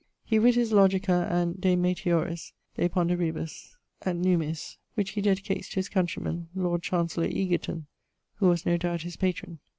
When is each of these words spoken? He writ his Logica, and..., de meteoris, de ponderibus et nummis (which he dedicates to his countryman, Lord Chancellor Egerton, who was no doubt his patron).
He 0.23 0.39
writ 0.39 0.55
his 0.55 0.71
Logica, 0.71 1.27
and..., 1.31 1.61
de 1.61 1.75
meteoris, 1.75 2.53
de 2.75 2.89
ponderibus 2.89 3.75
et 4.03 4.15
nummis 4.15 4.77
(which 4.95 5.11
he 5.11 5.21
dedicates 5.21 5.69
to 5.69 5.75
his 5.75 5.89
countryman, 5.89 6.47
Lord 6.55 6.81
Chancellor 6.81 7.27
Egerton, 7.27 7.85
who 8.37 8.47
was 8.47 8.65
no 8.65 8.77
doubt 8.77 9.03
his 9.03 9.15
patron). 9.15 9.59